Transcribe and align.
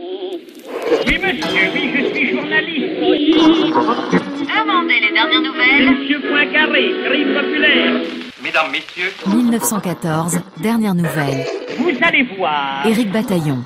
Oui, 0.00 1.18
monsieur, 1.18 1.70
oui, 1.74 1.90
je 1.94 2.14
suis 2.14 2.30
journaliste. 2.30 3.00
Demandez 4.48 5.00
les 5.00 5.12
dernières 5.12 5.42
nouvelles. 5.42 5.90
Monsieur 5.90 6.20
Poincaré, 6.20 6.90
crime 7.04 7.34
populaire. 7.34 8.00
Mesdames, 8.42 8.70
Messieurs, 8.72 9.12
1914, 9.26 10.40
dernière 10.62 10.94
nouvelle. 10.94 11.44
Vous 11.78 11.90
allez 12.02 12.22
voir. 12.36 12.86
Éric 12.86 13.12
Bataillon. 13.12 13.58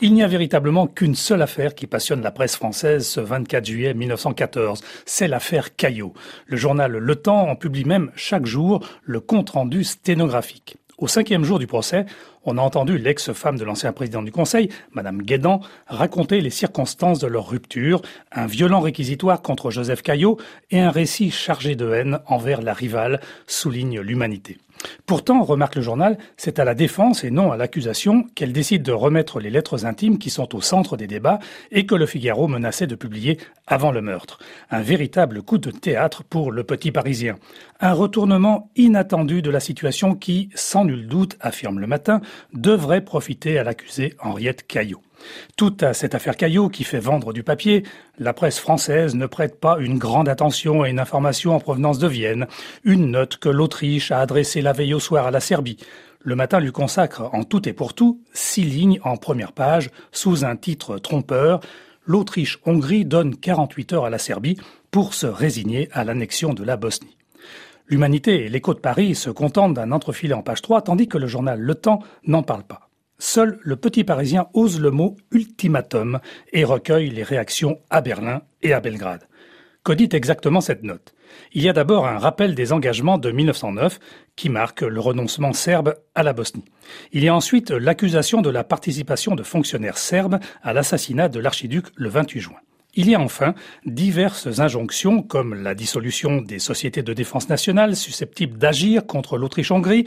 Il 0.00 0.14
n'y 0.14 0.22
a 0.22 0.28
véritablement 0.28 0.86
qu'une 0.86 1.14
seule 1.14 1.42
affaire 1.42 1.74
qui 1.74 1.86
passionne 1.86 2.22
la 2.22 2.30
presse 2.30 2.56
française 2.56 3.06
ce 3.06 3.20
24 3.20 3.66
juillet 3.66 3.92
1914. 3.94 4.80
C'est 5.04 5.28
l'affaire 5.28 5.76
Caillot. 5.76 6.14
Le 6.46 6.56
journal 6.56 6.92
Le 6.92 7.16
Temps 7.16 7.48
en 7.48 7.54
publie 7.54 7.84
même 7.84 8.10
chaque 8.16 8.46
jour 8.46 8.80
le 9.04 9.20
compte-rendu 9.20 9.84
sténographique. 9.84 10.76
Au 11.02 11.08
cinquième 11.08 11.42
jour 11.42 11.58
du 11.58 11.66
procès, 11.66 12.06
on 12.44 12.58
a 12.58 12.60
entendu 12.60 12.96
l'ex-femme 12.96 13.58
de 13.58 13.64
l'ancien 13.64 13.92
président 13.92 14.22
du 14.22 14.30
Conseil, 14.30 14.68
Madame 14.92 15.20
Guédan, 15.20 15.60
raconter 15.88 16.40
les 16.40 16.48
circonstances 16.48 17.18
de 17.18 17.26
leur 17.26 17.48
rupture, 17.48 18.02
un 18.30 18.46
violent 18.46 18.78
réquisitoire 18.78 19.42
contre 19.42 19.72
Joseph 19.72 20.02
Caillot 20.02 20.38
et 20.70 20.78
un 20.78 20.92
récit 20.92 21.32
chargé 21.32 21.74
de 21.74 21.92
haine 21.92 22.20
envers 22.28 22.62
la 22.62 22.72
rivale, 22.72 23.20
souligne 23.48 23.98
l'humanité. 24.00 24.58
Pourtant, 25.06 25.42
remarque 25.42 25.76
le 25.76 25.82
journal, 25.82 26.18
c'est 26.36 26.58
à 26.58 26.64
la 26.64 26.74
défense 26.74 27.24
et 27.24 27.30
non 27.30 27.52
à 27.52 27.56
l'accusation 27.56 28.24
qu'elle 28.34 28.52
décide 28.52 28.82
de 28.82 28.92
remettre 28.92 29.40
les 29.40 29.50
lettres 29.50 29.86
intimes 29.86 30.18
qui 30.18 30.30
sont 30.30 30.54
au 30.54 30.60
centre 30.60 30.96
des 30.96 31.06
débats 31.06 31.38
et 31.70 31.86
que 31.86 31.94
le 31.94 32.06
Figaro 32.06 32.48
menaçait 32.48 32.86
de 32.86 32.94
publier 32.94 33.38
avant 33.66 33.92
le 33.92 34.00
meurtre. 34.00 34.38
Un 34.70 34.82
véritable 34.82 35.42
coup 35.42 35.58
de 35.58 35.70
théâtre 35.70 36.24
pour 36.24 36.52
le 36.52 36.64
petit 36.64 36.92
Parisien. 36.92 37.38
Un 37.80 37.92
retournement 37.92 38.70
inattendu 38.76 39.42
de 39.42 39.50
la 39.50 39.60
situation 39.60 40.14
qui, 40.14 40.50
sans 40.54 40.84
nul 40.84 41.06
doute, 41.06 41.36
affirme 41.40 41.78
le 41.78 41.86
matin, 41.86 42.20
devrait 42.52 43.04
profiter 43.04 43.58
à 43.58 43.64
l'accusée 43.64 44.14
Henriette 44.20 44.66
Caillot. 44.66 45.02
Toute 45.56 45.82
à 45.82 45.94
cette 45.94 46.14
affaire 46.14 46.36
Caillot 46.36 46.68
qui 46.68 46.84
fait 46.84 46.98
vendre 46.98 47.32
du 47.32 47.42
papier, 47.42 47.84
la 48.18 48.32
presse 48.32 48.58
française 48.58 49.14
ne 49.14 49.26
prête 49.26 49.60
pas 49.60 49.76
une 49.78 49.98
grande 49.98 50.28
attention 50.28 50.82
à 50.82 50.88
une 50.88 51.00
information 51.00 51.54
en 51.54 51.60
provenance 51.60 51.98
de 51.98 52.08
Vienne, 52.08 52.46
une 52.84 53.10
note 53.10 53.36
que 53.36 53.48
l'Autriche 53.48 54.10
a 54.10 54.20
adressée 54.20 54.62
la 54.62 54.72
veille 54.72 54.94
au 54.94 55.00
soir 55.00 55.26
à 55.26 55.30
la 55.30 55.40
Serbie. 55.40 55.78
Le 56.20 56.36
matin 56.36 56.60
lui 56.60 56.72
consacre 56.72 57.28
en 57.32 57.42
tout 57.42 57.68
et 57.68 57.72
pour 57.72 57.94
tout 57.94 58.20
six 58.32 58.62
lignes 58.62 59.00
en 59.02 59.16
première 59.16 59.52
page 59.52 59.90
sous 60.12 60.44
un 60.44 60.56
titre 60.56 60.98
trompeur. 60.98 61.60
L'Autriche-Hongrie 62.06 63.04
donne 63.04 63.36
48 63.36 63.92
heures 63.92 64.04
à 64.04 64.10
la 64.10 64.18
Serbie 64.18 64.56
pour 64.90 65.14
se 65.14 65.26
résigner 65.26 65.88
à 65.92 66.04
l'annexion 66.04 66.54
de 66.54 66.64
la 66.64 66.76
Bosnie. 66.76 67.16
L'Humanité 67.88 68.44
et 68.44 68.48
l'Écho 68.48 68.74
de 68.74 68.78
Paris 68.78 69.14
se 69.14 69.30
contentent 69.30 69.74
d'un 69.74 69.92
entrefilet 69.92 70.34
en 70.34 70.42
page 70.42 70.62
3, 70.62 70.82
tandis 70.82 71.08
que 71.08 71.18
le 71.18 71.26
journal 71.26 71.60
Le 71.60 71.74
Temps 71.74 72.00
n'en 72.24 72.42
parle 72.42 72.64
pas. 72.64 72.88
Seul 73.24 73.60
le 73.62 73.76
petit 73.76 74.02
Parisien 74.02 74.48
ose 74.52 74.80
le 74.80 74.90
mot 74.90 75.16
ultimatum 75.30 76.18
et 76.52 76.64
recueille 76.64 77.08
les 77.08 77.22
réactions 77.22 77.78
à 77.88 78.00
Berlin 78.00 78.42
et 78.62 78.72
à 78.72 78.80
Belgrade. 78.80 79.28
Que 79.84 79.92
dit 79.92 80.08
exactement 80.10 80.60
cette 80.60 80.82
note? 80.82 81.14
Il 81.52 81.62
y 81.62 81.68
a 81.68 81.72
d'abord 81.72 82.08
un 82.08 82.18
rappel 82.18 82.56
des 82.56 82.72
engagements 82.72 83.18
de 83.18 83.30
1909 83.30 84.00
qui 84.34 84.48
marque 84.48 84.82
le 84.82 84.98
renoncement 84.98 85.52
serbe 85.52 85.94
à 86.16 86.24
la 86.24 86.32
Bosnie. 86.32 86.64
Il 87.12 87.22
y 87.22 87.28
a 87.28 87.34
ensuite 87.34 87.70
l'accusation 87.70 88.42
de 88.42 88.50
la 88.50 88.64
participation 88.64 89.36
de 89.36 89.44
fonctionnaires 89.44 89.98
serbes 89.98 90.40
à 90.60 90.72
l'assassinat 90.72 91.28
de 91.28 91.38
l'archiduc 91.38 91.86
le 91.94 92.08
28 92.08 92.40
juin. 92.40 92.58
Il 92.94 93.08
y 93.08 93.14
a 93.14 93.20
enfin 93.20 93.54
diverses 93.86 94.60
injonctions 94.60 95.22
comme 95.22 95.54
la 95.54 95.74
dissolution 95.74 96.42
des 96.42 96.58
sociétés 96.58 97.02
de 97.02 97.14
défense 97.14 97.48
nationale 97.48 97.96
susceptibles 97.96 98.58
d'agir 98.58 99.06
contre 99.06 99.38
l'Autriche-Hongrie, 99.38 100.04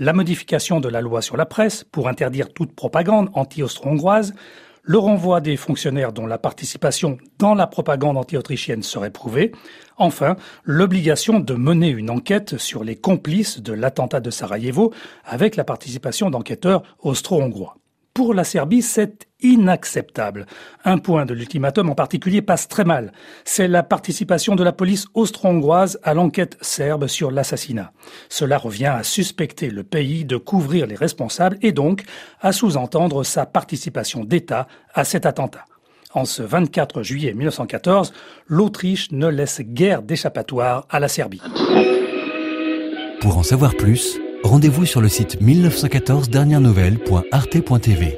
la 0.00 0.12
modification 0.12 0.80
de 0.80 0.88
la 0.88 1.00
loi 1.00 1.22
sur 1.22 1.36
la 1.36 1.46
presse 1.46 1.84
pour 1.84 2.08
interdire 2.08 2.52
toute 2.52 2.74
propagande 2.74 3.30
anti-austro-hongroise, 3.34 4.34
le 4.82 4.98
renvoi 4.98 5.40
des 5.40 5.56
fonctionnaires 5.56 6.12
dont 6.12 6.26
la 6.26 6.38
participation 6.38 7.18
dans 7.38 7.54
la 7.54 7.68
propagande 7.68 8.16
anti-autrichienne 8.16 8.82
serait 8.82 9.12
prouvée, 9.12 9.52
enfin 9.96 10.34
l'obligation 10.64 11.38
de 11.38 11.54
mener 11.54 11.88
une 11.88 12.10
enquête 12.10 12.58
sur 12.58 12.82
les 12.82 12.96
complices 12.96 13.60
de 13.60 13.72
l'attentat 13.72 14.18
de 14.18 14.30
Sarajevo 14.30 14.92
avec 15.24 15.54
la 15.54 15.62
participation 15.62 16.30
d'enquêteurs 16.30 16.82
austro-hongrois. 16.98 17.76
Pour 18.14 18.32
la 18.32 18.44
Serbie, 18.44 18.80
c'est 18.80 19.26
inacceptable. 19.40 20.46
Un 20.84 20.98
point 20.98 21.26
de 21.26 21.34
l'ultimatum 21.34 21.90
en 21.90 21.96
particulier 21.96 22.42
passe 22.42 22.68
très 22.68 22.84
mal. 22.84 23.10
C'est 23.44 23.66
la 23.66 23.82
participation 23.82 24.54
de 24.54 24.62
la 24.62 24.70
police 24.70 25.06
austro-hongroise 25.14 25.98
à 26.04 26.14
l'enquête 26.14 26.56
serbe 26.60 27.08
sur 27.08 27.32
l'assassinat. 27.32 27.92
Cela 28.28 28.56
revient 28.56 28.86
à 28.86 29.02
suspecter 29.02 29.68
le 29.68 29.82
pays 29.82 30.24
de 30.24 30.36
couvrir 30.36 30.86
les 30.86 30.94
responsables 30.94 31.58
et 31.60 31.72
donc 31.72 32.04
à 32.40 32.52
sous-entendre 32.52 33.24
sa 33.24 33.46
participation 33.46 34.24
d'État 34.24 34.68
à 34.94 35.02
cet 35.02 35.26
attentat. 35.26 35.64
En 36.12 36.24
ce 36.24 36.44
24 36.44 37.02
juillet 37.02 37.34
1914, 37.34 38.12
l'Autriche 38.46 39.10
ne 39.10 39.26
laisse 39.26 39.60
guère 39.60 40.02
d'échappatoire 40.02 40.86
à 40.88 41.00
la 41.00 41.08
Serbie. 41.08 41.42
Pour 43.20 43.38
en 43.38 43.42
savoir 43.42 43.74
plus, 43.74 44.20
rendez-vous 44.44 44.86
sur 44.86 45.00
le 45.00 45.08
site 45.08 45.40
1914 45.40 46.30
dernières 46.30 46.60
nouvelles.arte.tv. 46.60 48.16